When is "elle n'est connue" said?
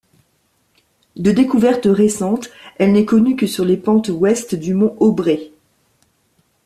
2.79-3.35